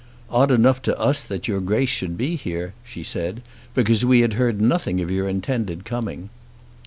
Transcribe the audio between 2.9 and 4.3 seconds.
said, "because we